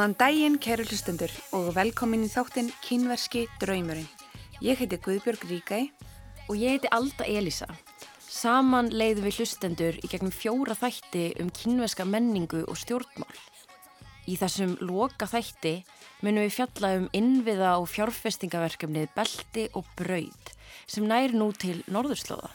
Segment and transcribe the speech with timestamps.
[0.00, 4.06] Góðan daginn, kæru hlustendur og velkomin í þáttinn Kínverski draumurinn.
[4.64, 5.80] Ég heiti Guðbjörg Ríkæ
[6.46, 7.66] og ég heiti Alda Elisa.
[8.24, 13.36] Saman leiðum við hlustendur í gegnum fjóra þætti um kínverska menningu og stjórnmál.
[14.24, 15.74] Í þessum loka þætti
[16.24, 20.56] munum við fjalla um innviða og fjárfestingaverkefnið Belti og Braud
[20.88, 22.48] sem næri nú til Norðurslóða.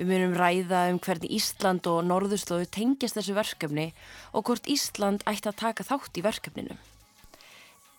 [0.00, 3.90] Við munum ræða um hvernig Ísland og Norðurslóðu tengjast þessu verkefni
[4.32, 6.76] og hvort Ísland ætti að taka þátt í verkefninu.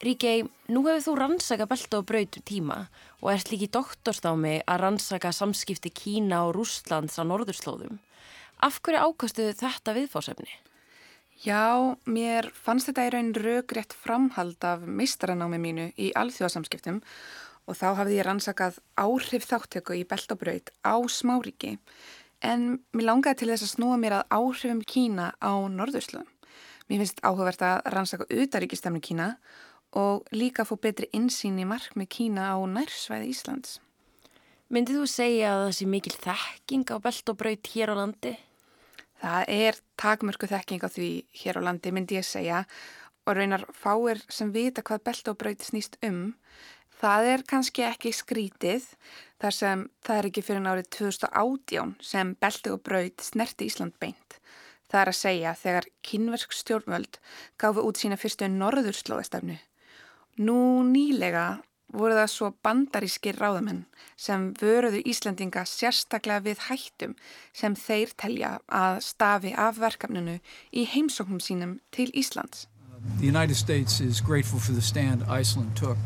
[0.01, 2.80] Ríkei, nú hefur þú rannsaka belta og brautum tíma
[3.19, 8.02] og ert líki doktorstámi að rannsaka samskipti Kína og Rúslands á Norðurslóðum.
[8.65, 10.49] Af hverju ákastuðu þetta viðfásefni?
[11.45, 17.03] Já, mér fannst þetta í raun röggrétt framhald af meistranámi mínu í alþjóðasamskiptum
[17.70, 21.78] og þá hafði ég rannsakað áhrif þáttöku í beltabraut á smáríki
[22.42, 26.30] en mér langaði til þess að snúa mér að áhrifum Kína á Norðurslöðum.
[26.89, 29.36] Mér finnst áhugavert að rannsaka utaríkistemni Kína
[29.95, 33.78] og líka að fá betri insýn í mark með Kína á nærsvæði Íslands.
[34.72, 38.34] Myndið þú segja að það sé mikil þekking á beltabraut hér á landi?
[39.22, 41.09] Það er takmörku þekking á því
[41.44, 42.64] hér á landi myndi ég segja
[43.28, 46.32] og raunar fáir sem vita hvað beltabraut snýst um
[47.02, 48.83] Það er kannski ekki skrítið
[49.41, 54.38] þar sem það er ekki fyrir nárið 2018 sem belti og braud snerti Ísland beint.
[54.91, 57.17] Það er að segja þegar kynversk stjórnvöld
[57.63, 59.58] gafu út sína fyrstu norðurslóðastafnu.
[60.45, 60.59] Nú
[60.91, 61.47] nýlega
[61.91, 63.81] voru það svo bandarískir ráðamenn
[64.19, 67.17] sem vöruðu Íslandinga sérstaklega við hættum
[67.49, 70.37] sem þeir telja að stafi af verkefninu
[70.70, 72.67] í heimsóknum sínum til Íslands.
[73.17, 75.97] The United States is grateful for the stand Iceland took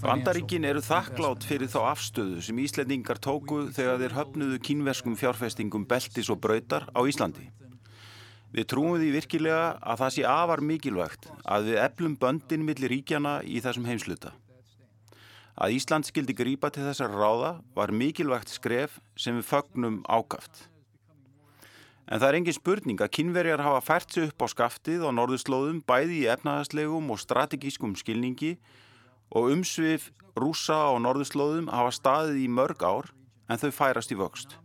[0.00, 6.30] Bandaríkin eru þakklátt fyrir þá afstöðu sem Íslandingar tóku þegar þeir höfnuðu kínverskum fjárfestingum beltis
[6.32, 7.50] og brautar á Íslandi.
[8.50, 13.34] Við trúum því virkilega að það sé afar mikilvægt að við eflum böndin millir ríkjana
[13.46, 14.32] í þessum heimsluta.
[15.60, 20.70] Að Ísland skildi grípa til þessar ráða var mikilvægt skref sem við fögnum ákaft.
[22.10, 25.78] En það er engin spurning að kynverjar hafa fært sig upp á skaftið á norðurslóðum
[25.86, 28.56] bæði í efnaðaslegum og strategískum skilningi
[29.30, 33.12] og umsvið rúsa á norðurslóðum hafa staðið í mörg ár
[33.46, 34.58] en þau færast í vöxt.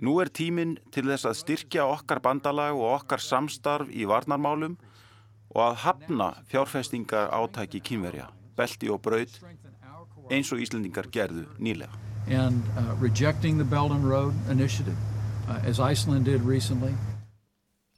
[0.00, 4.78] Nú er tíminn til þess að styrkja okkar bandalag og okkar samstarf í varnarmálum
[5.54, 9.30] og að hafna fjárfestingar átæki kynverja, belti og braud
[10.32, 11.92] eins og Íslandingar gerðu nýlega.
[12.32, 12.96] And, uh,
[15.66, 16.94] as Iceland did recently.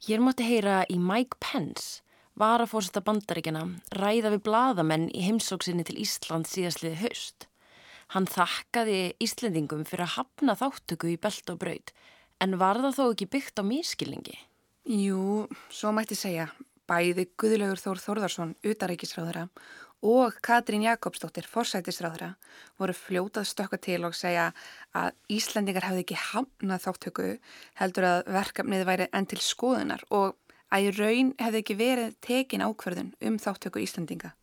[0.07, 2.03] Hér mátti heyra í Mike Pence,
[2.37, 3.63] varafórsetta bandaríkjana,
[3.97, 7.47] ræða við bladamenn í heimsóksinni til Ísland síðastliði haust.
[8.13, 11.91] Hann þakkaði Íslendingum fyrir að hafna þáttöku í belt og braud,
[12.39, 14.37] en var það þó ekki byggt á mískilningi?
[14.87, 16.47] Jú, svo mætti segja.
[16.87, 19.49] Bæði Guðlaugur Þór Þórðarsson, utaríkisráðara
[20.05, 22.35] og Katrín Jakobsdóttir, forsætisráðra,
[22.77, 24.51] voru fljótað stökka til og segja
[24.93, 27.29] að Íslandingar hefði ekki hamnað þáttöku
[27.81, 30.35] heldur að verkefnið væri enn til skoðunar og
[30.69, 34.33] að í raun hefði ekki verið tekin ákverðun um þáttöku Íslandinga.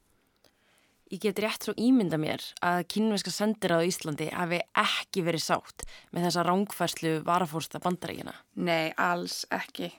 [1.13, 5.85] Ég get rétt svo ímynda mér að kynveska sendir á Íslandi hafi ekki verið sátt
[6.11, 8.33] með þessa rángfærslu varafórsta bandaríkina.
[8.57, 9.93] Nei, alls ekki.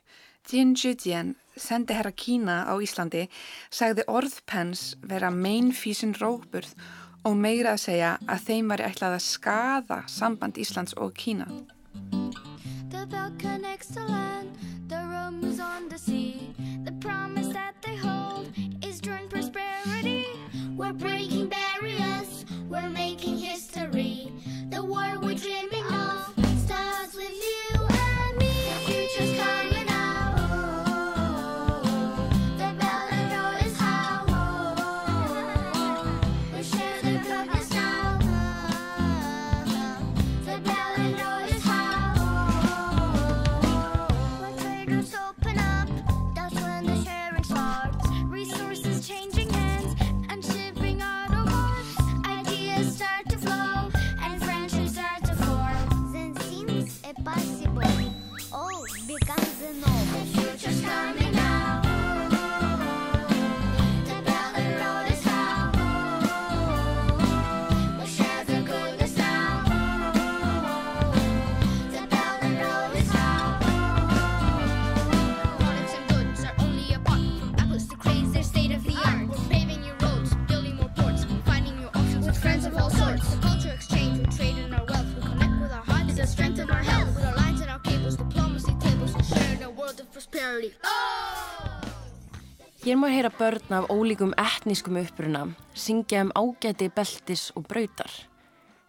[0.45, 3.23] Jin Jujian, sendi herra Kína á Íslandi,
[3.73, 6.75] sagði orðpens vera mainfísin róburð
[7.25, 11.49] og meira að segja að þeim var ætlað að skada samband Íslands og Kína.
[20.75, 24.29] We're breaking barriers, we're making history,
[24.69, 25.84] the war we're dreaming
[93.05, 95.43] má heyra börn af ólíkum etnískum uppruna
[95.77, 98.09] syngja um ágæti beltis og brautar.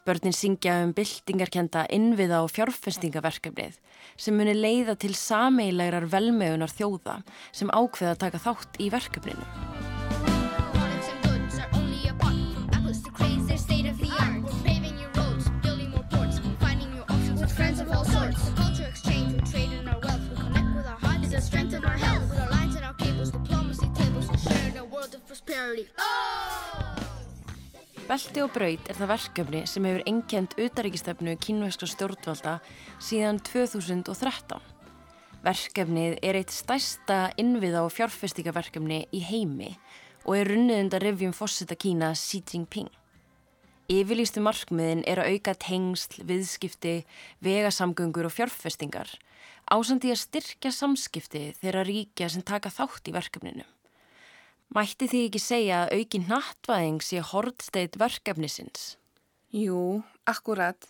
[0.07, 3.77] Börnin syngja um byltingarkenda innviða og fjárfestingaverkefnið
[4.17, 7.19] sem muni leiða til sameilegrar velmegunar þjóða
[7.53, 9.96] sem ákveða að taka þátt í verkefninu.
[28.07, 32.55] Belti og braut er það verkefni sem hefur enkjent utaríkistefnu kínvægska stjórnvalda
[33.03, 34.61] síðan 2013.
[35.47, 39.73] Verkefnið er eitt stærsta innviða og fjárfestingaverkefni í heimi
[40.25, 42.91] og er runnið undan revjum fósita Kína Xi Jinping.
[43.91, 46.97] Yfirlýstu markmiðin er að auka tengsl, viðskipti,
[47.43, 49.15] vegasamgöngur og fjárfestingar
[49.67, 53.65] ásandi að styrkja samskipti þeirra ríkja sem taka þátt í verkefninu.
[54.75, 58.97] Mætti því ekki segja að auki nattvæðing sé hortsteit verkefnisins?
[59.55, 60.89] Jú, akkurat.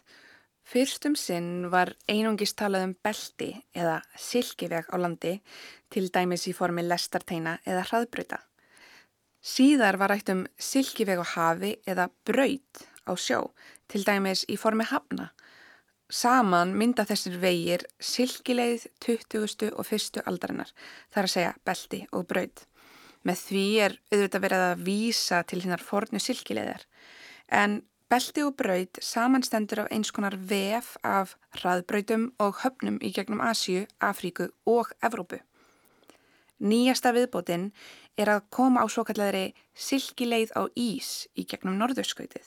[0.67, 5.37] Fyrstum sinn var einungist talað um belti eða silkiveg á landi,
[5.93, 8.41] til dæmis í formi lestarteina eða hraðbröta.
[9.47, 13.53] Síðar var rætt um silkiveg á hafi eða braut á sjó,
[13.87, 15.31] til dæmis í formi hafna.
[16.11, 19.71] Saman mynda þessir vegir silkileið 20.
[19.71, 20.23] og 1.
[20.27, 20.73] aldarinnar,
[21.15, 22.67] þar að segja belti og braut.
[23.27, 26.85] Með því er auðvitað verið að vísa til hinnar fornu silkileðar
[27.51, 27.81] en
[28.11, 33.87] belti og braut samanstendur af eins konar vef af hraðbrautum og höfnum í gegnum Asju,
[33.99, 35.41] Afríku og Evrópu.
[36.63, 37.73] Nýjasta viðbótinn
[38.17, 42.47] er að koma á svo kalladri silkileið á ís í gegnum norðurskautið.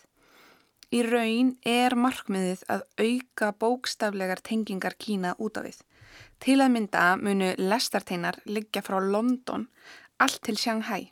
[0.90, 5.84] Í raun er markmiðið að auka bókstaflegar tengingar Kína út á við.
[6.42, 9.68] Til að mynda munu lestarteinar liggja frá London
[10.20, 11.12] allt til Shanghai.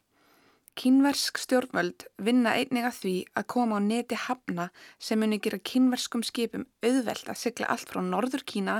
[0.77, 4.67] Kínversk stjórnvöld vinna einnig að því að koma á neti hafna
[5.01, 8.75] sem muni gera kínverskum skipum auðvelt að sykla allt frá Norður Kína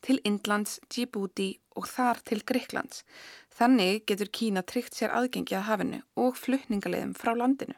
[0.00, 3.04] til Indlands, Djibouti og þar til Greiklands.
[3.52, 7.76] Þannig getur Kína tryggt sér aðgengi að hafinu og flutningaleiðum frá landinu.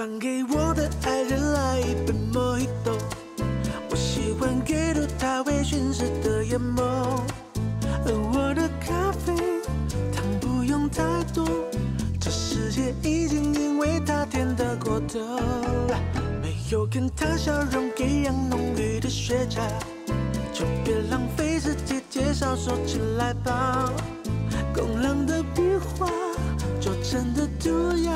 [0.00, 2.96] 放给我的爱人来一杯 mojito
[3.90, 6.80] 我喜欢阅读她微醺时的眼眸
[8.06, 9.34] 而我的咖啡
[10.10, 11.02] 糖不用太
[11.34, 11.46] 多。
[12.18, 15.20] 这世界已经因为她甜得过头。
[16.40, 19.60] 没有跟她笑容一样浓郁的雪茄
[20.50, 23.92] 就别浪费时间介绍说起来吧。
[24.72, 26.08] 拱廊的壁画
[26.80, 28.12] 旧真的涂鸦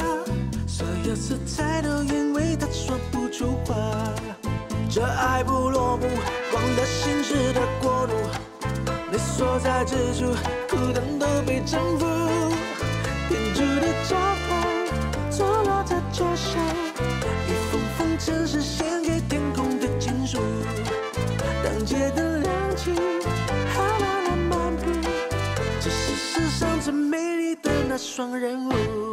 [0.76, 3.76] 所有色彩都因为他说不出话。
[4.90, 6.04] 这爱不落幕，
[6.50, 8.12] 光了心事的国度，
[9.08, 10.34] 你所在之处，
[10.68, 12.04] 孤单都被征服。
[13.28, 16.60] 天主的招牌错落在桌上，
[17.46, 20.38] 一封封尘世献给天空的情书。
[21.62, 22.90] 当街灯亮起，
[23.76, 24.90] 浩浩的漫步，
[25.80, 29.03] 这是世上最美丽的那双人舞。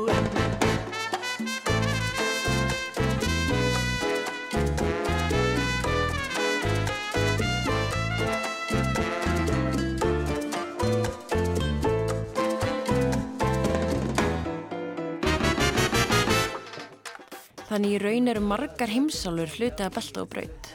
[17.72, 20.66] Þannig í raun eru margar heimsálur hluti að belta og braut.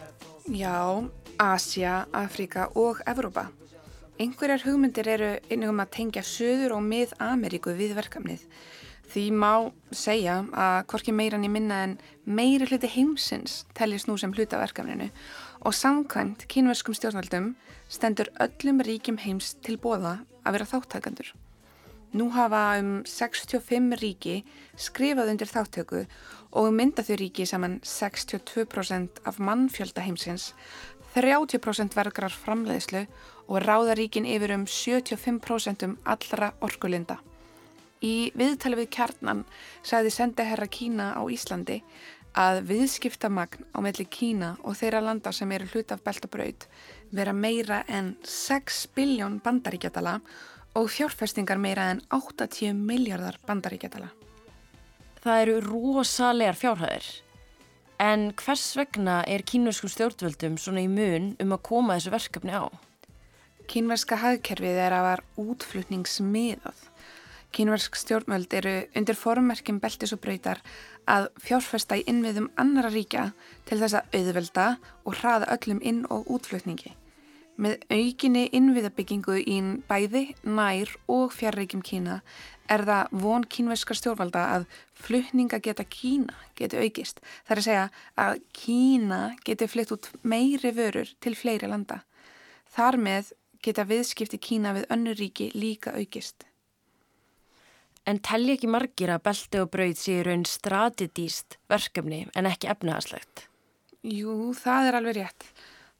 [0.48, 1.04] Já,
[1.36, 3.50] Asja, Afrika og Evrópa.
[4.16, 8.46] Einhverjar hugmyndir eru einnig um að tengja Suður og Mið-Ameríku við verkefnið.
[9.12, 9.50] Því má
[9.92, 15.10] segja að hvorki meiran í minna en meiri hluti heimsins teljast nú sem hluta verkefninu
[15.68, 17.52] og samkvæmt kínverskum stjórnvaldum
[17.92, 21.36] stendur öllum ríkjum heims til bóða að vera þáttakandur.
[22.12, 24.36] Nú hafa um 65 ríki
[24.78, 26.04] skrifað undir þáttöku
[26.56, 30.52] og mynda þau ríki saman 62% af mannfjölda heimsins,
[31.16, 33.06] 30% vergrar framleiðslu
[33.48, 37.18] og ráðaríkin yfir um 75% um allra orkulinda.
[38.04, 39.44] Í viðtali við kjarnan
[39.82, 41.80] sagði sendaherra Kína á Íslandi
[42.36, 46.66] að viðskiptamagn á melli Kína og þeirra landa sem eru hlut af beltabraut
[47.16, 50.28] vera meira en 6 biljón bandaríkjadala og
[50.84, 54.10] fjárfestingar meira en 80 miljardar bandaríkjadala.
[55.24, 57.06] Það eru rosalegar fjárhæðir.
[57.98, 62.68] En hvers vegna er kínuskum stjórnvöldum svona í mun um að koma þessu verkefni á?
[63.70, 66.84] kínverska hagkerfið er að var útflutningsmiðað.
[67.56, 70.60] Kínversk stjórnmöld eru undir formerkjum beltis og bröytar
[71.08, 73.30] að fjárfesta í innviðum annara ríkja
[73.68, 74.66] til þess að auðvelda
[75.04, 76.92] og hraða öllum inn- og útflutningi.
[77.56, 79.56] Með aukinni innviðabyggingu í
[79.88, 82.20] bæði, nær og fjarrreikjum Kína
[82.68, 84.66] er það von kínverska stjórnvalda að
[84.98, 87.22] flutninga geta Kína geti aukist.
[87.46, 87.86] Það er að segja
[88.26, 92.02] að Kína geti flytt út meiri vörur til fleiri landa.
[92.76, 93.32] Þar með
[93.64, 96.44] geta viðskipti Kína við önnu ríki líka aukist.
[98.06, 103.48] En telli ekki margir að belti og brauð sé raun strategíst verkefni en ekki efnaðarslegt?
[104.06, 105.48] Jú, það er alveg rétt.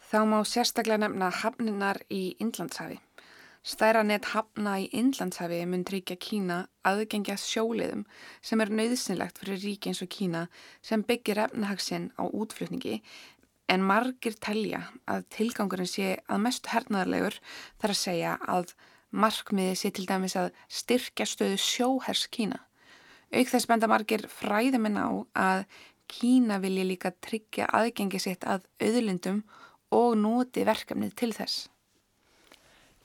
[0.07, 3.01] Þá má sérstaklega nefna hafninar í Indlandshafi.
[3.67, 8.05] Stæra nett hafna í Indlandshafi mun tryggja Kína aðgengja sjóliðum
[8.39, 10.45] sem er nöðsynlegt fyrir ríki eins og Kína
[10.87, 13.01] sem byggir efnahagsinn á útflutningi
[13.75, 17.41] en margir telja að tilgangurinn sé að mest hernaðarlegur
[17.83, 18.77] þar að segja að
[19.17, 22.59] Markmiði sé til dæmis að styrkja stöðu sjóhers Kína.
[23.35, 25.67] Auk þess benda margir fræðuminn á að
[26.11, 29.43] Kína vilji líka tryggja aðgengi sitt að auðlindum
[29.95, 31.67] og noti verkefnið til þess.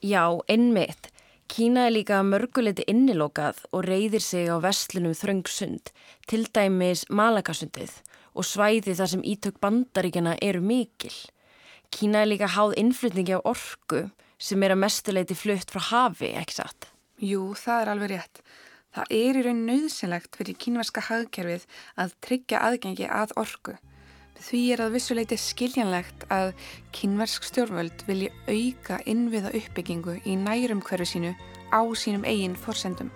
[0.02, 1.12] Já, einmitt.
[1.52, 5.92] Kína er líka mörguleiti innilokað og reyðir sig á vestlunum þröngsund,
[6.26, 7.98] til dæmis Malakasundið
[8.32, 11.12] og svæði þar sem ítök bandaríkjana eru mikil.
[11.92, 14.06] Kína er líka háð innflutningi á orgu
[14.40, 16.88] sem er að mestuleiti flutt frá hafi, ekki satt?
[17.20, 18.42] Jú, það er alveg rétt.
[18.96, 21.68] Það er í raun nöðsynlegt fyrir kínverska hagkerfið
[22.00, 23.76] að tryggja aðgengi að orgu.
[24.42, 26.52] Því er að vissuleiti skiljanlegt að
[26.98, 31.34] kínversk stjórnvöld vilji auka innviða uppbyggingu í nærum hverju sínu
[31.70, 33.14] á sínum eigin forsendum.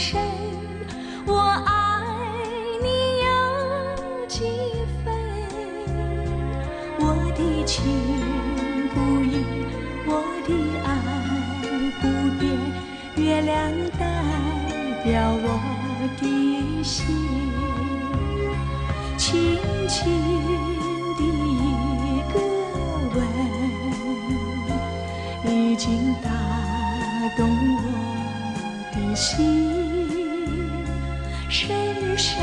[0.00, 0.18] 深，
[1.26, 1.70] 我爱
[2.80, 2.88] 你
[3.20, 3.28] 有
[4.26, 4.48] 几
[5.04, 5.12] 分？
[6.98, 7.02] 我
[7.36, 7.84] 的情
[8.94, 9.44] 不移，
[10.06, 10.10] 我
[10.48, 10.48] 的
[10.86, 10.88] 爱
[12.00, 12.02] 不
[12.40, 12.42] 变。
[13.14, 13.54] 月亮
[13.98, 14.02] 代
[15.04, 15.46] 表我
[16.18, 16.22] 的
[16.82, 17.04] 心，
[19.18, 19.28] 轻
[19.86, 19.98] 轻
[21.18, 22.34] 的一个
[23.14, 23.18] 吻，
[25.54, 26.30] 已经打
[27.36, 27.78] 动我
[28.94, 29.89] 的心，
[31.49, 32.35] 深深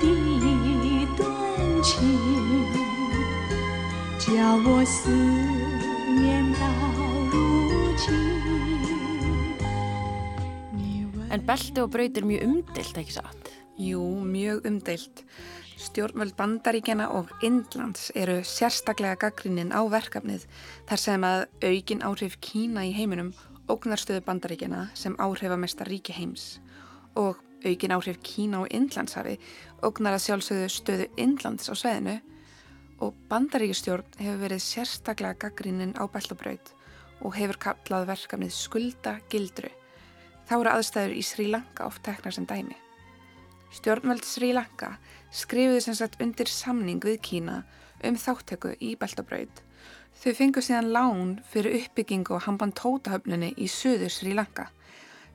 [0.00, 1.24] 的一段
[1.82, 1.92] 情，
[4.18, 5.10] 叫我思
[6.20, 6.62] 念到
[7.30, 7.34] 如
[7.96, 8.04] 今。
[11.30, 13.50] En belti og brautir mjög umdelt, ekki satt?
[13.76, 15.24] Jú, mjög umdelt.
[15.74, 20.46] Stjórnvöld bandaríkjana og Indlands eru sérstaklega gaggrinninn á verkefnið
[20.86, 23.34] þar sem að aukin áhrif Kína í heiminum
[23.66, 26.60] ógnarstöðu bandaríkjana sem áhrifamesta ríki heims
[27.18, 29.37] og aukin áhrif Kína og Indlandshafi
[29.83, 32.19] ógnar að sjálfsögðu stöðu Indlands á sveðinu
[32.99, 36.73] og bandaríkistjórn hefur verið sérstaklega gaggrinninn á beltabraut
[37.19, 39.71] og hefur kallað verkefnið skulda gildru
[40.49, 42.73] Þá eru aðstæður í Sri Lanka oft teknar sem dæmi.
[43.77, 44.95] Stjórnveld Sri Lanka
[45.29, 47.59] skrifuði sem sagt undir samning við Kína
[48.01, 49.61] um þáttöku í Beltabraud.
[50.17, 54.71] Þau fengu síðan lán fyrir uppbyggingu á Hambantótahöfnunni í söður Sri Lanka.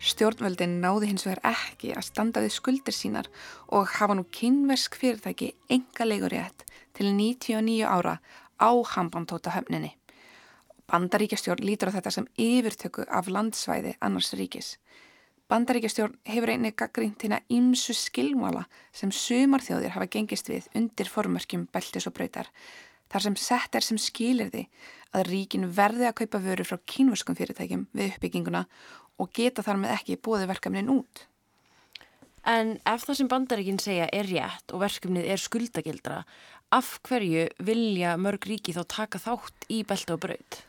[0.05, 3.31] Stjórnveldin náði hins vegar ekki að standa við skuldir sínar
[3.73, 8.19] og hafa nú kynversk fyrirtæki enga leigurétt til 99 ára
[8.61, 9.95] á Hambantótahöfnunni.
[10.93, 14.75] Bandaríkjastjórn lítur á þetta sem yfirtöku af landsvæði annars ríkis.
[15.49, 22.11] Bandaríkjastjórn hefur einnig gaggrínt hérna ímsu skilmála sem sumarþjóðir hafa gengist við undir formörkjum beltis
[22.11, 22.53] og bröytar
[23.13, 24.65] þar sem sett er sem skilir því
[25.15, 28.65] að ríkin verði að kaupa vöru frá kínvöskum fyrirtækjum við uppbygginguna
[29.21, 31.27] og geta þar með ekki bóði verkefnin út.
[32.45, 36.19] En ef það sem bandaríkin segja er rétt og verkefnið er skuldagildra,
[36.75, 40.61] af hverju vilja mörg ríki þá taka þátt í belti og bröyt?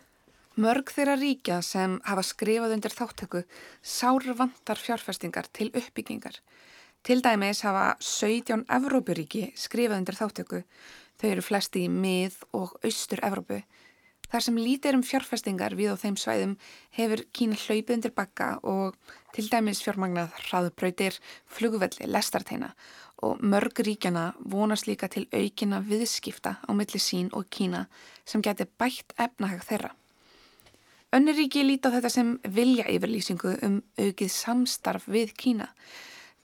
[0.56, 3.42] Mörg þeirra ríkja sem hafa skrifað undir þáttöku
[3.84, 6.38] sáru vantar fjárfestingar til uppbyggingar.
[7.04, 10.62] Til dæmis hafa 17 Evrópuríki skrifað undir þáttöku.
[11.20, 13.60] Þau eru flesti í mið og austur Evrópu.
[14.36, 16.54] Þar sem lítir um fjárfestingar við á þeim svæðum
[16.98, 18.98] hefur Kína hlaupið undir bakka og
[19.32, 21.16] til dæmis fjármagnað hraðubrautir,
[21.48, 22.74] flugvelli, lestarteina
[23.24, 27.86] og mörg ríkjana vonast líka til aukina viðskipta á milli sín og Kína
[28.28, 29.94] sem geti bætt efnahag þeirra.
[31.16, 35.70] Önnur ríki líti á þetta sem vilja yfirlýsingu um aukið samstarf við Kína.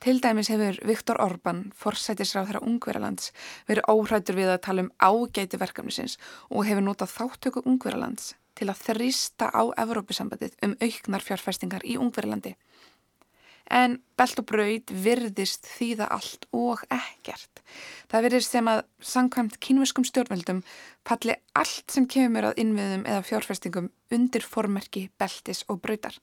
[0.02, 3.30] Til dæmis hefur Viktor Orbán, forsætisráð þeirra Ungverðalands,
[3.70, 6.18] verið óhrættur við að tala um ágæti verkefnisins
[6.50, 12.56] og hefur notað þáttöku Ungverðalands til að þrista á Evrópusambandið um auknar fjárfæstingar í Ungverðalandi
[13.72, 17.62] en belt og braud virðist þýða allt og ekkert.
[18.12, 18.82] Það virðist sem að
[19.12, 20.64] sangkvæmt kínvöskum stjórnveldum
[21.08, 26.18] palli allt sem kemur að innviðum eða fjárfestingum undir formerki, beltis og braudar.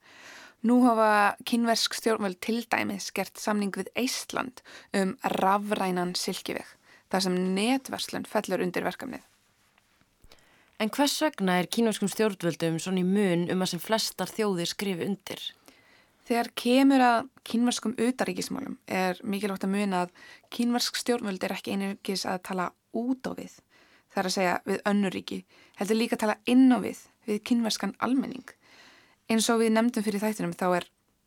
[0.67, 4.63] Nú hafa kínversk stjórnveld til dæmis gert samning við Eistland
[4.97, 6.67] um rafrænan silkiveg,
[7.13, 9.23] þar sem netverslun fellur undir verkefnið.
[10.83, 15.07] En hvers vegna er kínverskum stjórnvöldum svona í mun um að sem flestar þjóðir skrifi
[15.07, 15.47] undir?
[16.29, 20.11] Þegar kemur að kínvarskum utaríkismálum er mikilvægt að muna að
[20.53, 22.67] kínvarsk stjórnvöld er ekki einugis að tala
[22.99, 23.55] út á við,
[24.13, 25.39] það er að segja við önnuríki,
[25.79, 27.01] heldur líka að tala inn á við,
[27.31, 28.45] við kínvarskan almenning.
[29.29, 30.85] Eins og við nefndum fyrir þættinum þá er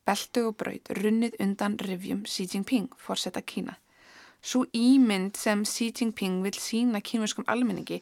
[0.10, 3.76] beltu og braud runnið undan rivjum Xi Jinping, fórsetta Kína.
[4.42, 8.00] Svo ímynd sem Xi Jinping vil sína kínverskum almenningi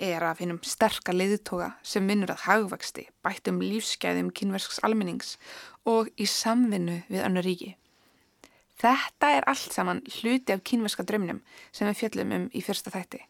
[0.00, 5.36] er að finnum sterkar leiðtoga sem vinnur að hagvexti, bættum lífsgæðum kínversks almennings
[5.84, 7.74] og í samvinnu við annar ríki.
[8.80, 11.44] Þetta er allt saman hluti af kínverska drömnum
[11.76, 13.20] sem við fjöllum um í fyrsta þætti.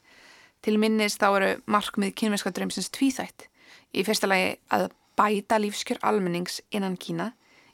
[0.63, 3.49] Til minnist þá eru markmið kínverska drömsins tvíþætt.
[3.91, 7.33] Í fyrsta lagi að bæta lífskjör almennings innan Kína,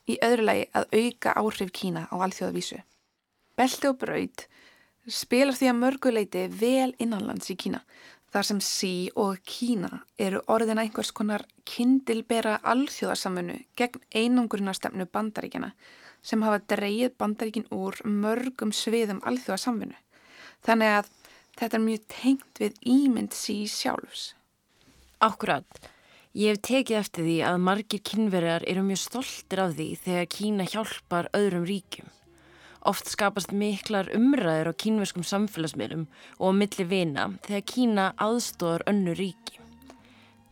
[0.09, 2.81] í öðru lagi að auka áhrif Kína á alþjóðavísu.
[3.59, 4.47] Belti og braud
[5.09, 7.83] spilar því að mörguleiti vel innanlands í Kína
[8.33, 15.73] þar sem sí og Kína eru orðina einhvers konar kindilbera alþjóðarsamfunnu gegn einungurinnarstefnu bandaríkjana
[16.23, 19.97] sem hafa dreyið bandaríkin úr mörgum sviðum alþjóðarsamfunnu.
[20.67, 21.13] Þannig að
[21.59, 24.33] þetta er mjög tengt við ímynd sí sjálfs.
[25.25, 25.67] Akkurat.
[26.37, 30.65] Ég hef tekið eftir því að margir kynverjar eru mjög stoltir af því þegar Kína
[30.69, 32.11] hjálpar öðrum ríkjum.
[32.85, 36.05] Oft skapast miklar umræður á kínverskum samfélagsmiðlum
[36.37, 39.57] og á milli vina þegar Kína aðstóðar önnu ríki.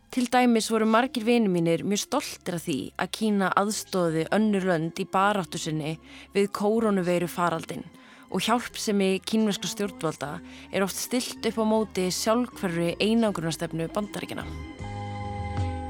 [0.09, 4.97] Til dæmis voru margir vini mínir mjög stoltir af því að Kína aðstóði önnu lönd
[4.97, 5.99] í baráttu sinni
[6.33, 7.85] við kórónuveiru faraldin
[8.31, 10.39] og hjálp sem í kínverska stjórnvalda
[10.73, 14.49] er oft stilt upp á móti sjálfhverfi einangrunastefnu bandaríkina.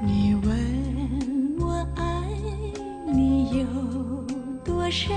[0.03, 2.03] 你问我爱
[3.07, 3.67] 你有
[4.65, 5.17] 多深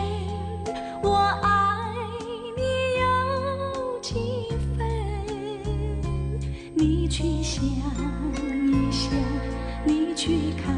[1.04, 1.94] 我爱
[2.56, 2.62] 你
[3.00, 4.16] 有几
[4.78, 4.88] 分，
[6.74, 9.12] 你去想一想，
[9.86, 10.74] 你去看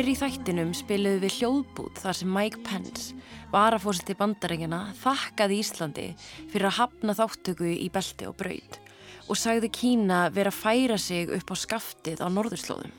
[0.00, 3.10] Fyrir í þættinum spiliðu við hljóðbút þar sem Mike Pence,
[3.52, 8.78] varafórsett í bandarækjana, þakkaði Íslandi fyrir að hafna þáttöku í belti og braud
[9.26, 12.96] og sagði Kína vera að færa sig upp á skaftið á norðurslóðum.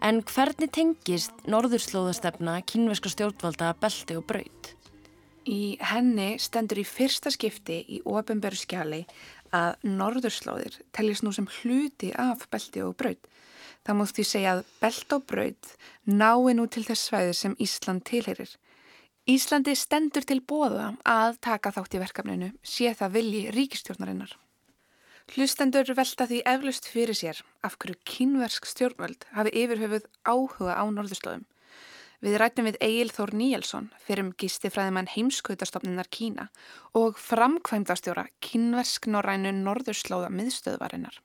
[0.00, 4.72] En hvernig tengist norðurslóðastefna kínveska stjórnvalda belti og braud?
[5.44, 9.04] Í henni stendur í fyrsta skipti í ofinberu skjali
[9.52, 13.30] að norðurslóðir teljast nú sem hluti af belti og braud
[13.82, 15.70] Það múst því segja að belt og braud
[16.06, 18.52] nái nú til þess svæði sem Ísland tilherir.
[19.26, 24.36] Íslandi stendur til bóða að taka þátt í verkefninu, sé það vilji ríkistjórnarinnar.
[25.34, 31.46] Hlustendur velta því eflust fyrir sér af hverju kynversk stjórnvöld hafi yfirhöfuð áhuga á norðurslóðum.
[32.22, 36.44] Við rættum við Egil Þór Níelsson fyrir um gístifræðimann heimskautastofninar Kína
[36.94, 41.16] og framkvæmdastjóra kynversk norrænu norðurslóða miðstöðvarinnar.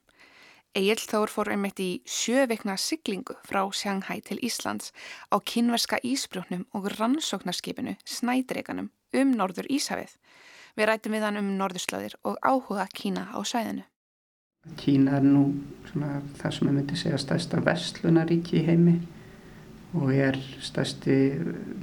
[0.74, 4.90] Egil Þór fór einmitt í sjöveikna siglingu frá Sjanghæ til Íslands
[5.30, 10.16] á kynverska ísbrjóknum og rannsóknarskipinu Snædreikanum um Norður Ísafið.
[10.74, 13.86] Við rætum við hann um norðurslöðir og áhuga Kína á sæðinu.
[14.82, 15.46] Kína er nú
[15.92, 18.96] svona, það sem ég myndi segja stærsta vestlunaríki í heimi
[19.96, 21.16] og er stærsti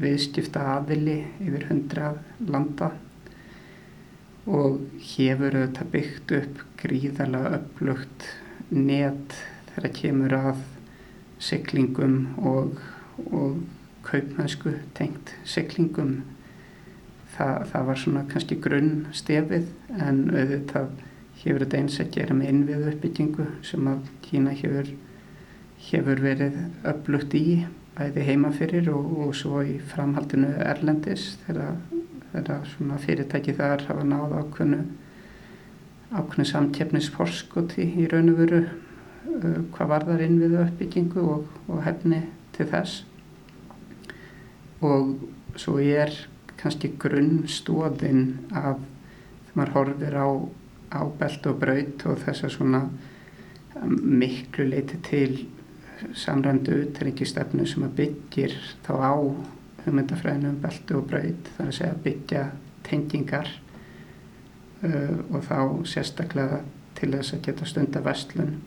[0.01, 2.19] viðskipta aðvili yfir hundrað
[2.51, 2.91] landa.
[4.45, 8.27] Og hefur þetta byggt upp gríðarlega upplugt
[8.69, 9.33] net
[9.71, 10.61] þegar kemur að
[11.41, 12.77] syklingum og,
[13.25, 13.63] og
[14.05, 16.19] kaupmennsku tengt siglingum.
[17.35, 19.65] Það, það var svona kannski grunn stefið
[19.97, 20.93] en auðvitað
[21.41, 24.93] hefur þetta eins að gera með innviðu uppbyggingu sem að Kína hefur,
[25.89, 26.61] hefur verið
[26.93, 27.65] upplugt í
[27.95, 31.77] bæði heimafyrir og, og svo í framhaldinu Erlendis þegar,
[33.05, 34.81] fyrirtæki þar hafa náð ákveðnu
[36.15, 42.21] ákveðnu samtjefnisforskoti í raun og veru uh, hvað varðar innviðu uppbyggingu og, og hefni
[42.55, 43.03] til þess.
[44.85, 45.15] Og
[45.59, 46.13] svo er
[46.59, 50.27] kannski grunnstóðin af þegar maður horfir á,
[50.91, 52.81] á belt og braut og þess að svona
[53.81, 55.37] um, miklu leiti til
[56.17, 58.55] samrændu utryggjastefnu sem að byggir
[58.85, 59.13] þá á
[59.85, 62.45] hugmyndafræðinu um beltu og braut þar að segja byggja
[62.85, 63.51] tengingar
[64.83, 65.59] uh, og þá
[65.91, 66.63] sérstaklega
[66.95, 68.57] til þess að geta stunda vestlun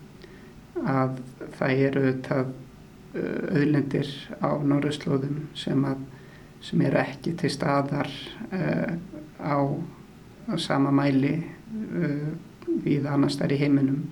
[0.87, 1.19] að
[1.57, 2.51] það eru það
[3.15, 5.85] auðlendir á norðurslóðum sem,
[6.61, 8.09] sem eru ekki til staðar
[8.53, 8.93] uh,
[9.41, 9.57] á,
[10.49, 12.29] á sama mæli uh,
[12.85, 14.03] við annars þar í heiminum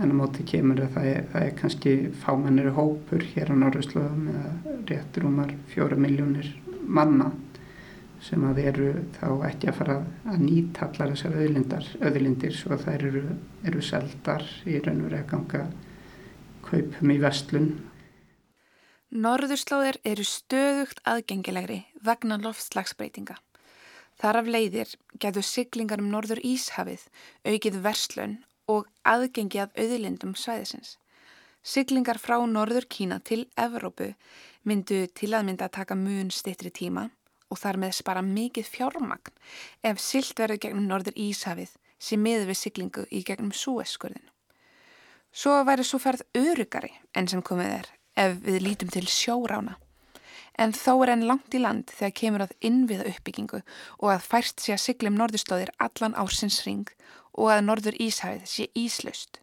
[0.00, 4.28] en á móti kemur að það er, það er kannski fámennir hópur hér á norðurslóðum
[4.32, 6.48] eða réttur umar fjóra miljónir
[6.86, 7.30] manna
[8.22, 9.96] sem að eru þá ekki að fara
[10.30, 11.38] að nýta allar þessar
[12.08, 13.22] auðlindir svo að þær eru,
[13.66, 15.64] eru seldar í raun og verið að ganga
[16.68, 17.72] kaupum í vestlun
[19.12, 23.34] Norðurslóðir eru stöðugt aðgengilegri vegna loftslagsbreytinga.
[24.16, 27.02] Þar af leiðir getur siglingar um Norður Íshafið
[27.44, 28.38] aukið verslun
[28.70, 30.96] og aðgengi að auðlindum svæðisins.
[31.62, 34.12] Siglingar frá Norður Kína til Evrópu
[34.66, 37.08] myndu til að mynda að taka mun stittri tíma
[37.52, 39.36] og þar með spara mikið fjármagn
[39.86, 44.28] ef silt verður gegnum Norður Íshafið sem miður við siglingu í gegnum Súeskurðinu.
[45.32, 49.78] Svo væri svo ferð örugari enn sem komið er ef við lítum til sjórána.
[50.60, 54.60] En þó er enn langt í land þegar kemur að innviða uppbyggingu og að færst
[54.60, 56.90] sé að syklum norðurslóðir allan ársins ring
[57.38, 59.40] og að norður Íshæfið sé íslaust.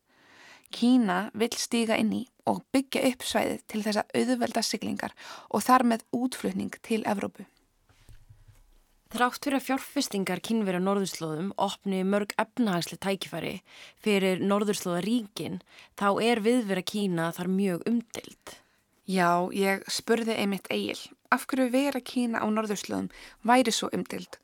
[0.69, 5.15] Kína vil stíga inn í og byggja upp svæðið til þess að auðvelda syklingar
[5.49, 7.45] og þar með útflutning til Evrópu.
[9.10, 13.56] Þrátt fyrir að fjárfestingar kynverja norðurslóðum opni mörg efnahagsli tækifæri
[14.06, 15.63] fyrir norðurslóðaríkin
[15.97, 18.54] þá er viðvera Kína þar mjög umdild.
[19.10, 20.99] Já, ég spurði einmitt Egil
[21.34, 23.10] af hverju vera Kína á norðurslóðum
[23.49, 24.38] væri svo umdild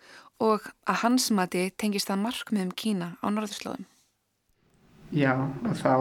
[0.44, 3.86] og að hans mati tengist það markmiðum Kína á norðurslóðum.
[5.16, 5.94] Já, og þá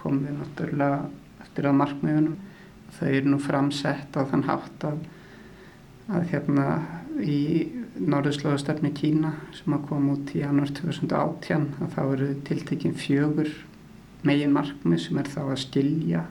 [0.00, 1.00] komum við náttúrulega
[1.44, 2.38] eftir að markmiðunum.
[2.90, 5.04] Þau eru nú framsett á þann hátt að,
[6.10, 6.66] að hérna
[7.22, 7.40] í
[8.00, 13.50] norðurslóðastefni Kína sem að koma út í janúar 2018 að þá eru tiltekinn fjögur
[14.26, 16.24] megin markmið sem er þá að skilja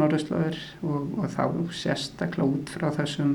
[0.00, 3.34] norðurslóður og, og þá sérstaklega út frá þessum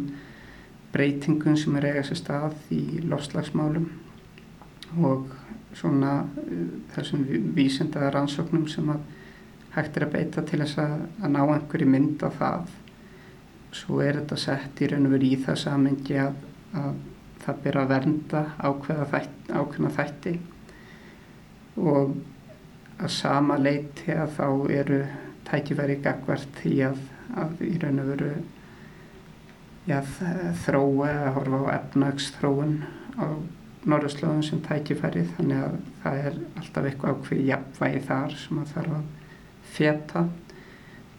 [0.96, 3.90] breytingum sem er eiga sér stað í lofslagsmálum
[5.04, 5.28] og
[5.76, 9.04] svona uh, þessum vísendaða rannsóknum sem að
[9.76, 12.70] hægt er að beita til þess að, að ná einhverju mynd á það.
[13.76, 16.38] Svo er þetta sett í raun og verið í það samengi að,
[16.80, 17.02] að
[17.44, 18.44] það byrja að vernda
[19.12, 20.36] þætti, ákveðna þætti.
[21.84, 22.16] Og
[22.96, 24.48] að sama leiti að þá
[24.80, 25.02] eru
[25.50, 27.02] tækifæri gagvart því að,
[27.44, 28.32] að í raun og veru
[29.86, 30.00] já,
[30.66, 32.76] þróa eða horfa á efnagsþróun
[33.22, 33.26] á
[33.86, 38.96] norðurslóðum sem tækifæri þannig að það er alltaf eitthvað ákveð jafnvægi þar sem að þarf
[38.98, 39.06] að
[39.76, 40.24] fjeta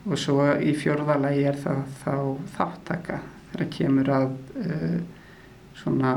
[0.06, 2.16] og svo í fjörðalagi er það þá
[2.56, 3.20] þáttaka
[3.52, 4.26] þegar kemur að
[4.62, 4.98] uh,
[5.78, 6.14] svona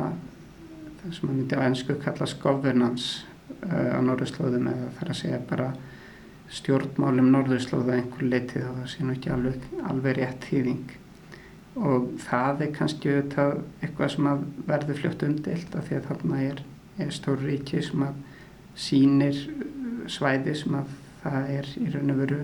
[1.00, 3.26] það sem maður myndi á ennsku kallast governance
[3.70, 5.70] uh, á norðurslóðum eða þar að segja bara
[6.50, 10.98] stjórnmálum norðurslóða einhver leiti þá það sé nú ekki alveg, alveg rétt hýðing
[11.80, 14.30] og það er kannski auðvitað eitthvað sem
[14.68, 16.64] verður fljótt umdelt af því að þarna er,
[17.00, 18.18] er stór ríki sem að
[18.80, 19.40] sínir
[20.12, 22.42] svæði sem að það er í raun og veru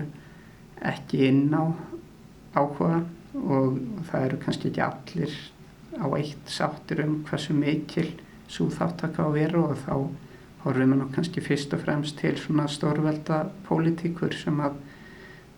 [0.92, 1.64] ekki inn á
[2.56, 3.04] áhuga.
[3.36, 5.34] Og það eru kannski ekki allir
[6.00, 8.08] á eitt sáttir um hversu mikil
[8.48, 9.92] svo þáttaka á veru og þá
[10.64, 14.78] horfum við nú kannski fyrst og fremst til svona stórvelda pólitíkur sem að,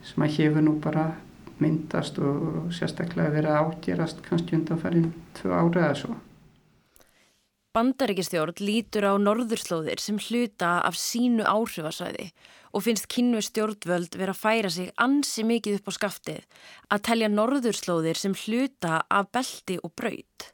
[0.05, 1.07] sem að hefur nú bara
[1.63, 6.17] myndast og sérstaklega verið ágerast kannski undanfærin tvö ára eða svo.
[7.77, 12.31] Bandaríkistjórn lítur á norðurslóðir sem hluta af sínu áhrifasvæði
[12.73, 16.63] og finnst kynnu stjórnvöld vera að færa sig ansi mikið upp á skaftið
[16.95, 20.49] að telja norðurslóðir sem hluta af belti og braut.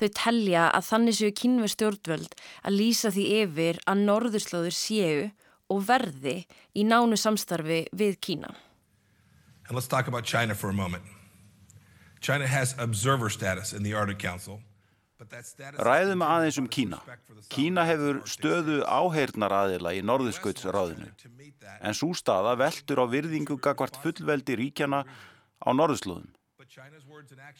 [0.00, 5.24] Þau telja að þannig séu kynnu stjórnvöld að lýsa því yfir að norðurslóðir séu
[5.72, 6.36] og verði
[6.74, 8.52] í nánu samstarfi við Kína.
[9.68, 11.04] And let's talk about China for a moment.
[12.20, 14.60] China has observer status in the Arctic Council.
[15.78, 16.98] Ræðum aðeins um Kína.
[17.52, 21.12] Kína hefur stöðu áheirnar aðila í norðurskautsráðinu,
[21.78, 26.26] en svo staða veldur á virðingu gagvart fullveldi ríkjana á norðurslóðum.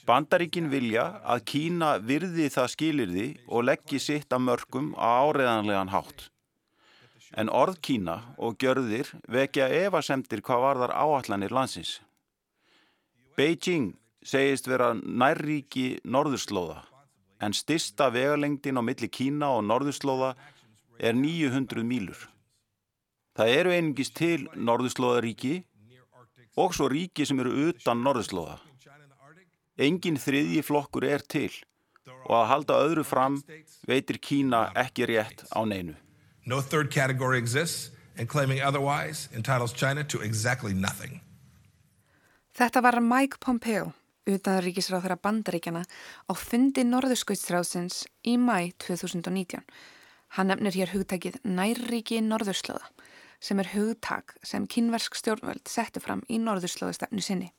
[0.08, 6.32] Bandaríkin vilja að Kína virði það skilirði og leggji sitt að mörgum á áreðanlegan hátt.
[7.33, 12.01] En orð Kína og gjörðir vekja evasemtir hvað varðar áallanir landsins.
[13.37, 16.83] Beijing segist vera nærríki norðurslóða
[17.42, 20.35] en stista vegalengdin á milli Kína og Norðurslóða
[20.99, 22.29] er 900 mílur.
[23.35, 25.62] Það eru einingist til Norðurslóðaríki
[26.62, 28.61] og svo ríki sem eru utan Norðurslóða.
[29.81, 31.51] Engin þriðji flokkur er til
[32.29, 33.40] og að halda öðru fram
[33.88, 35.97] veitir Kína ekki rétt á neinu.
[36.44, 41.20] No third category exists and claiming otherwise entitles China to exactly nothing.
[42.52, 43.92] Þetta var Mike Pompeo
[44.28, 49.62] utanríkisráð þeirra bandaríkjana á fundi Norðurskautsráðsins í mæ 2019.
[50.37, 52.90] Hann nefnir hér hugtakið nærríki Norðurslóða
[53.42, 57.50] sem er hugtak sem kynversk stjórnvöld setti fram í Norðurslóðastefnu sinni.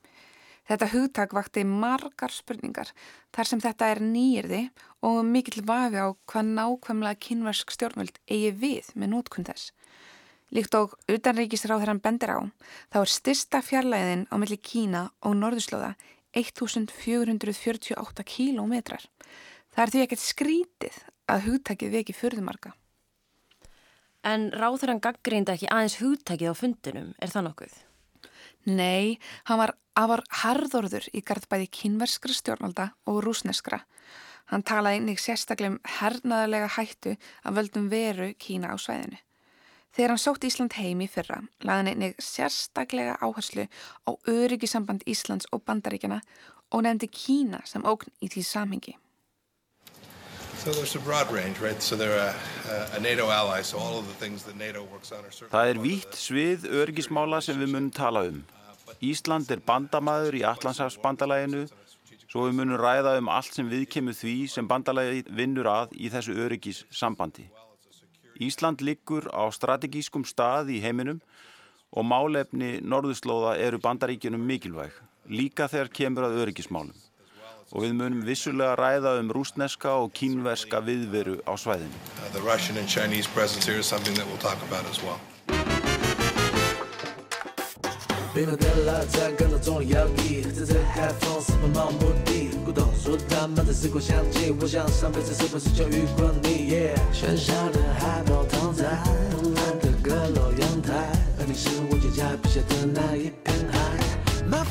[0.69, 2.93] Þetta hugtak vakti margar spurningar
[3.35, 4.61] þar sem þetta er nýjirði
[5.03, 9.73] og mikill vafi á hvað nákvæmlega kynversk stjórnvöld eigi við með nótkun þess.
[10.53, 12.39] Líkt og utanríkisráð þegar hann bendir á,
[12.93, 15.95] þá er styrsta fjarlæðin á milli Kína og Norðurslóða
[16.37, 19.03] 1448 kílómetrar.
[19.73, 20.99] Það er því ekkert skrítið
[21.33, 22.73] að hugtakið veki fyrðumarka.
[24.23, 27.73] En ráður hann gaggrínda ekki aðeins hugtakið á fundinum, er það nokkuð?
[28.65, 33.83] Nei, hann var afar harðorður í gardbæði kynverskra stjórnvalda og rúsneskra.
[34.51, 39.19] Hann talaði einnig sérstaklega um hernaðarlega hættu að völdum veru Kína á svæðinu.
[39.93, 43.67] Þegar hann sótt Ísland heim í fyrra, laði hann einnig sérstaklega áherslu
[44.07, 46.21] á öryggisamband Íslands og bandaríkjana
[46.73, 48.97] og nefndi Kína sem ógn í því samhengi.
[55.51, 58.43] Það er vítt svið öryggismála sem við munum tala um.
[59.03, 61.65] Ísland er bandamaður í Allandsafsbandalæginu
[62.33, 66.09] svo við munum ræða um allt sem við kemur því sem bandalægi vinnur að í
[66.13, 67.45] þessu öryggissambandi.
[68.41, 71.19] Ísland liggur á strategískum stað í heiminum
[71.93, 74.95] og málefni norðuslóða eru bandaríkjunum mikilvæg,
[75.29, 77.02] líka þegar kemur að öryggismálum.
[77.73, 81.97] Og við munum vissulega ræða um rúsneska og kínverska viðveru á svæðinu.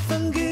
[0.09, 0.42] Been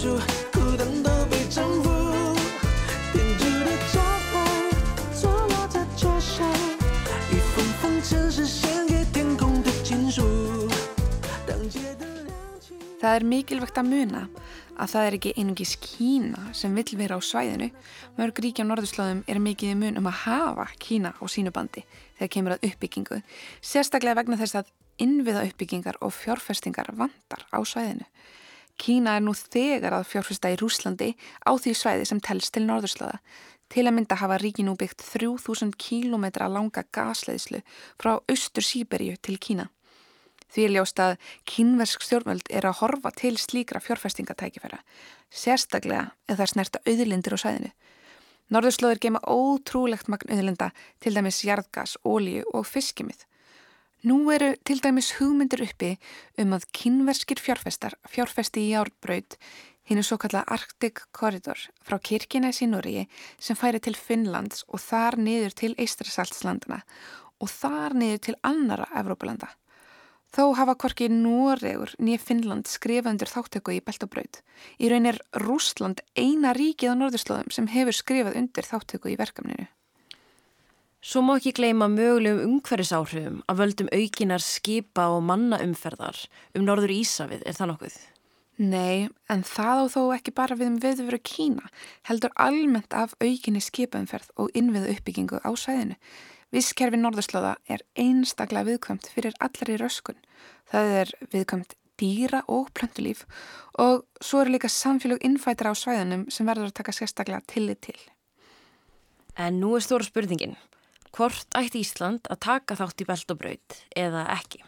[0.00, 0.16] 蛛，
[0.52, 1.90] 孤单都被征服。
[3.12, 4.00] 编织的招
[4.32, 4.34] 牌，
[5.12, 6.48] 坐落在桌上，
[7.30, 10.22] 一封封城市献给天空的情书。
[12.96, 14.22] Það er mikilvægt að muna
[14.80, 17.68] að það er ekki einungis Kína sem vill vera á svæðinu.
[18.16, 21.84] Mörg ríkja á norðurslóðum er mikið mun um að hafa Kína á sínu bandi
[22.16, 23.20] þegar kemur að uppbyggingu.
[23.62, 28.08] Sérstaklega vegna þess að innviða uppbyggingar og fjárfestingar vandar á svæðinu.
[28.81, 31.11] Kína er nú þegar að fjárfesta í Rúslandi
[31.45, 33.19] á því svæði sem telst til norðurslöða.
[33.71, 37.61] Til að mynda hafa ríki nú byggt 3000 kílometra langa gasleðslu
[38.01, 39.69] frá austur Sýberíu til Kína.
[40.51, 41.13] Því er ljóst að
[41.47, 44.81] kínversk stjórnvöld er að horfa til slíkra fjárfestingatækifæra,
[45.29, 47.71] sérstaklega eða snerta auðlindir á svæðinu.
[48.51, 53.23] Norðurslöður gema ótrúlegt magn auðlinda, til dæmis jarðgas, ólíu og fiskimið.
[54.01, 55.91] Nú eru til dæmis hugmyndir uppi
[56.41, 59.35] um að kynverskir fjárfestar fjárfesti í árbraut
[59.85, 63.03] hinn er svo kalla Arctic Corridor frá Kirkines í Núriði
[63.37, 66.79] sem færi til Finnlands og þar niður til Eistrasaltslandana
[67.41, 69.51] og þar niður til annara Evrópulanda.
[70.31, 74.39] Þó hafa korki Núriður nýja Finnland skrifa undir þáttöku í Beltabraut.
[74.81, 79.67] Í raun er Rúsland eina ríkið á norðurslóðum sem hefur skrifað undir þáttöku í verkefninu.
[81.01, 86.19] Svo má ekki gleyma mögulegum umhverfisáhrifum að völdum aukinar skipa og mannaumferðar
[86.53, 87.95] um norður Ísafið, er það nokkuð?
[88.61, 91.71] Nei, en það á þó ekki bara við um viðveru Kína,
[92.05, 95.97] heldur almennt af aukinni skipaumferð og innviðu uppbyggingu á sæðinu.
[96.53, 100.21] Visskerfi norðurslóða er einstaklega viðkvæmt fyrir allari röskun.
[100.69, 103.25] Það er viðkvæmt dýra og plöntulíf
[103.81, 107.97] og svo eru líka samfélög innfættra á svæðunum sem verður að taka sérstaklega tillit til.
[109.33, 110.59] En nú er stóra spurningin.
[111.11, 114.61] Hvort ætti Ísland að taka þátt í beltobraut eða ekki?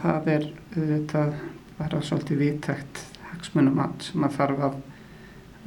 [0.00, 1.36] Það er auðvitað
[1.78, 4.80] bara svolítið viðtækt hagsmunum allt sem að þarf að,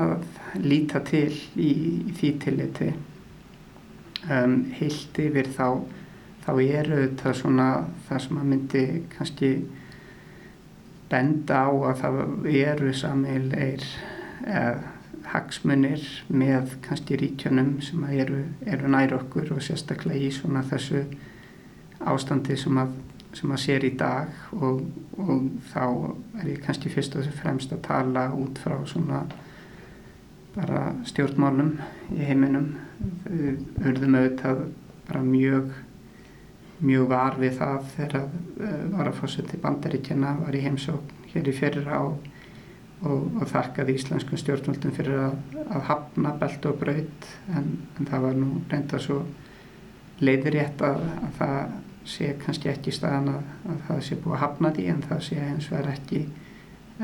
[0.03, 0.25] að
[0.63, 1.69] líta til í,
[2.11, 2.89] í því tilliti.
[4.27, 5.67] Um, heilt yfir þá,
[6.43, 7.67] þá eru þetta svona
[8.09, 9.51] það sem að myndi kannski
[11.07, 13.83] benda á að það eru sameilir
[14.43, 14.87] eh,
[15.31, 21.03] hagsmunir með kannski ríkjunum sem eru, eru nær okkur og sérstaklega í svona þessu
[22.07, 22.93] ástandi sem að,
[23.37, 24.83] sem að sér í dag og,
[25.17, 25.83] og þá
[26.41, 29.25] er ég kannski fyrst og fremst að tala út frá svona
[30.57, 31.75] bara stjórnmálum
[32.15, 32.71] í heiminum.
[33.83, 34.63] Urðum auðvitað
[35.07, 35.75] bara mjög
[36.83, 41.55] mjög var við það þegar uh, var að fórseti bandaríkjana var í heimsókn hér í
[41.55, 42.25] fyrra og,
[43.03, 45.35] og, og þakkaði íslenskum stjórnvöldum fyrir að,
[45.67, 49.19] að hafna belt og braut en, en það var nú reynda svo
[50.23, 51.75] leiðirétt að, að það
[52.07, 55.23] sé kannski ekki í staðan að, að það sé búið að hafna því en það
[55.27, 56.23] sé eins og er ekki,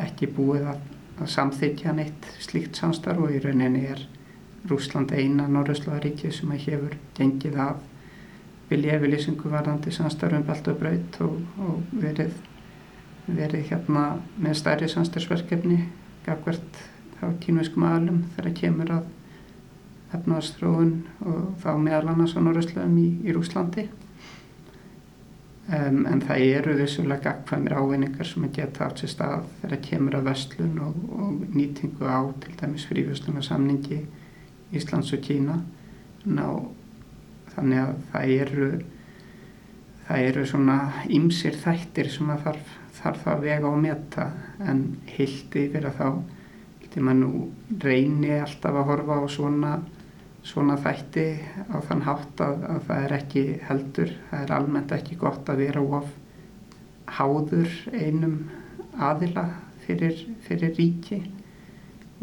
[0.08, 4.06] ekki búið að samþykja neitt slíkt samstarf og í rauninni er
[4.70, 7.82] Rúsland eina Norðurslóðaríki sem hefur gengið af
[8.70, 12.32] vilja yfirlýsingu varðandi samstarfum belt og braut og, og verið,
[13.28, 14.06] verið hérna
[14.42, 15.80] með stærri samstarfsverkefni
[16.26, 16.80] gafkvært
[17.24, 19.12] á kínveskum aðlum þegar kemur að
[20.14, 20.94] efnaðarstróun
[21.26, 23.88] og þá meðal annars á Norðurslöðum í, í Rúslandi
[25.72, 30.20] um, en það eru vissulega gagkvæmir ávinningar sem að geta átt sér stað þegar kemur
[30.20, 34.04] að vestlun og, og nýtingu á til dæmis frífjöslunarsamningi
[34.74, 35.60] Íslands og Kína.
[36.26, 36.48] Ná,
[37.54, 38.68] þannig að það eru
[40.08, 40.78] það eru svona
[41.14, 44.30] ymsir þættir sem að þarf, þarf að vega og meta
[44.62, 46.08] en hildi fyrir þá
[46.84, 47.44] hildi maður nú
[47.84, 49.74] reyni alltaf að horfa á svona
[50.44, 51.28] svona þætti
[51.72, 54.12] á þann hátt að, að það er ekki heldur.
[54.30, 56.12] Það er almennt ekki gott að vera of
[57.14, 58.36] háður einum
[59.00, 59.46] aðila
[59.86, 61.22] fyrir, fyrir ríki.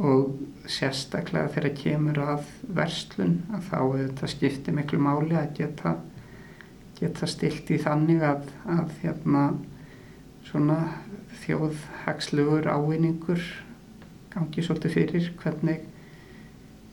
[0.00, 0.36] Og
[0.70, 5.96] sérstaklega þegar kemur að verslun að þá þetta skiptir miklu máli að geta,
[7.00, 9.44] geta stilt í þannig að, að hérna
[10.48, 10.78] svona
[11.42, 13.42] þjóðhagslugur ávinningur
[14.30, 15.86] gangi svolítið fyrir hvernig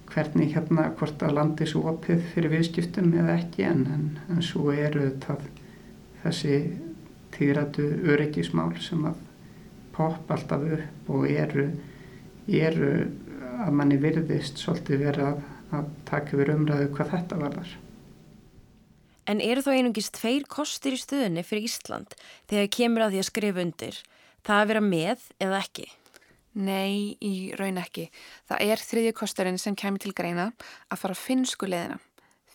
[0.07, 4.71] hvernig hérna hvort að landi svo opið fyrir viðskiptum eða ekki en, en, en svo
[4.73, 5.37] eru þetta
[6.23, 6.59] þessi
[7.35, 9.19] týratu öryggismál sem að
[9.97, 11.67] popp alltaf upp og eru
[12.47, 12.91] eru
[13.65, 15.43] að manni virðist svolítið verið að,
[15.77, 17.75] að taka yfir umræðu hvað þetta varðar.
[19.27, 22.13] En eru þó einungist tveir kostir í stöðunni fyrir Ísland
[22.47, 23.97] þegar kemur að því að skrifa undir?
[24.47, 25.87] Það að vera með eða ekki?
[26.57, 28.07] Nei, í raun ekki.
[28.47, 30.53] Það er þriðju kosturinn sem kemur til greina
[30.87, 31.99] að fara finnsku leðina.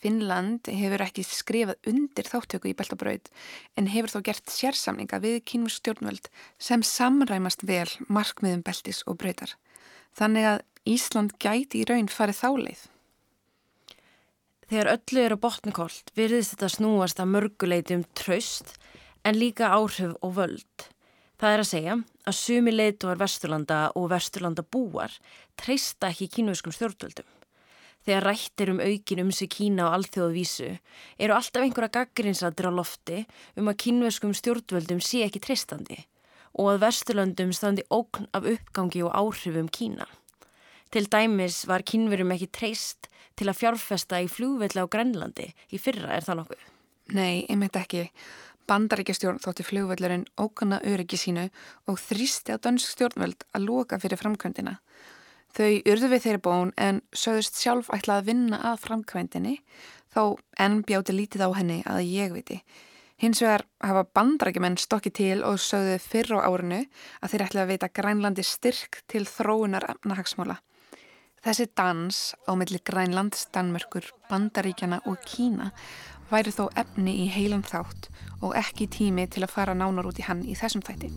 [0.03, 3.29] Finnland hefur ekki skrifað undir þáttöku í beltabraud
[3.79, 6.27] en hefur þó gert sérsamninga við kínum stjórnvöld
[6.59, 9.55] sem samræmast vel markmiðum beltis og brautar.
[10.19, 12.83] Þannig að Ísland gæti í raun farið þáleið.
[14.73, 18.71] Þegar öllu er á botnikólt virðist þetta snúast að mörguleiti um tröst
[19.21, 20.87] en líka áhrif og völd.
[21.37, 25.13] Það er að segja að sumi leituar Vesturlanda og Vesturlanda búar
[25.61, 27.29] treysta ekki kínuskum stjórnvöldum.
[28.09, 30.71] Þegar rættir um aukin um sig Kína og alþjóðvísu
[31.21, 33.27] eru alltaf einhverja gaggrinsatir á lofti
[33.61, 36.01] um að kínveskum stjórnvöldum sé ekki treystandi
[36.57, 40.09] og að Vesturlöndum standi ókn af uppgangi og áhrifum Kína.
[40.89, 46.17] Til dæmis var kínverum ekki treyst til að fjárfesta í flúvilla á Grænlandi í fyrra
[46.17, 46.65] er það nokkuð?
[47.17, 48.07] Nei, einmitt ekki.
[48.71, 51.49] Bandaríkjastjórn þótti flugvöldurinn ókanna öryggi sínu
[51.91, 54.79] og þrýsti á dönsk stjórnvöld að loka fyrir framkvæmdina.
[55.53, 59.59] Þau urðu við þeirri bón en sögðust sjálf ætlað að vinna að framkvæmdini
[60.15, 62.63] þó enn bjáti lítið á henni að ég viti.
[63.23, 66.81] Hins vegar hafa bandarækjumenn stokki til og sögðu fyrr á árinu
[67.21, 70.57] að þeir ætla að veita Grænlandi styrk til þróunar efnahagsmála.
[71.43, 72.17] Þessi dans
[72.47, 75.73] á milli Grænlands, Danmörkur, Bandaríkjana og Kína
[76.31, 78.07] væri þó efni í heilan þátt
[78.47, 81.11] og ekki tími til að fara nánar út í hann í þessum þætti.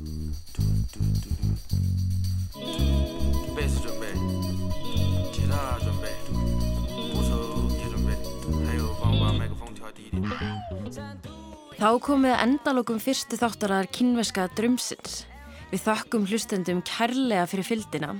[11.75, 15.21] Þá komið endalokum fyrstu þáttaraðar kynveska drömsins.
[15.69, 18.15] Við þakkum hlustendum kærlega fyrir fyldina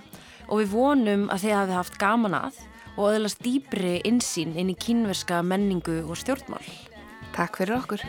[0.48, 2.64] og við vonum að þið hafi haft gaman að
[2.96, 6.64] og öðlast dýbri insýn inn í kynverska menningu og stjórnmál.
[7.36, 8.02] Takk fyrir okkur.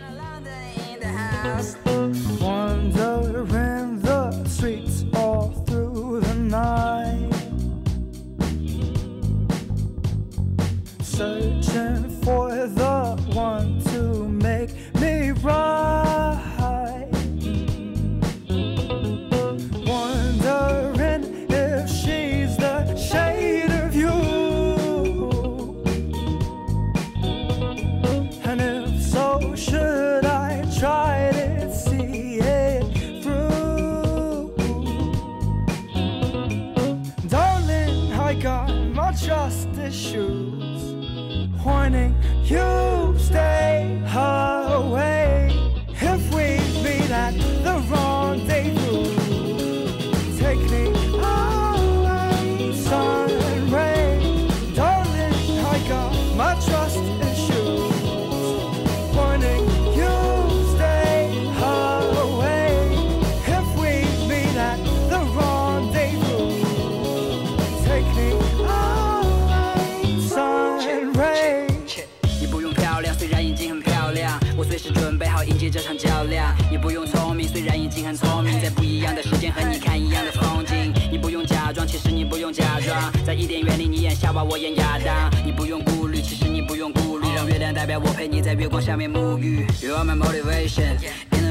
[75.70, 76.54] 这场较量。
[76.70, 80.92] 你不用聪明，虽然已经很聪明，在不一样的时间和你看一样的风景。
[81.10, 85.30] 你不用假装，其实你不用假装，在伊甸园里你演夏娃，我演亚当。
[85.44, 89.66] 你不用顾虑，其实你不用顾虑，让月亮代表我陪你在月光下面沐浴。
[89.82, 90.96] You are my motivation.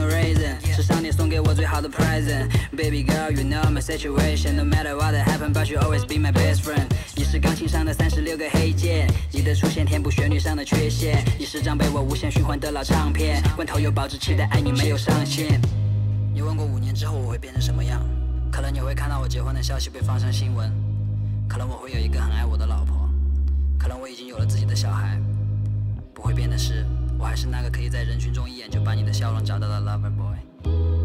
[0.10, 4.56] Reason 是上帝送给我最好的 present Baby girl, you know my situation.
[4.56, 6.86] No matter what happened, but you always be my best friend.
[7.16, 11.24] 你是钢琴上的三十六个黑键你的出现填补旋律上的缺陷。
[11.40, 13.42] 你是张被我无限循环的老唱片。
[13.56, 15.60] 罐头有保质期的爱你没有上限。
[16.34, 18.02] 你问过五年之后我会变成什么样？
[18.52, 20.72] 可能你会看到我结婚的消息被放上新闻。
[21.48, 23.10] 可能我会有一个很爱我的老婆。
[23.80, 25.20] 可能我已经有了自己的小孩。
[26.14, 26.86] 不会变的是
[27.26, 30.38] 我还是那个可以在人群中一眼就把你的笑容找到的 lover boy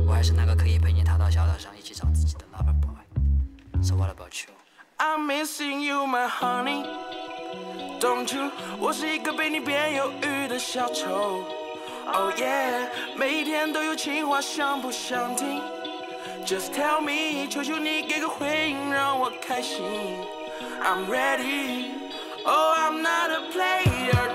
[0.07, 4.53] 我还是那个可以陪你逃到小岛上一起找自己的 lover boy So what about you?
[4.99, 6.85] I'm missing you, my honey.
[8.03, 8.51] Don't you？
[8.79, 11.43] 我是一个被你变忧郁的小丑。
[12.13, 15.63] Oh yeah，每天都有情话，想不想听
[16.45, 19.83] ？Just tell me，求求你给个回应，让我开心。
[20.85, 21.93] I'm ready。
[22.45, 24.35] Oh I'm not a player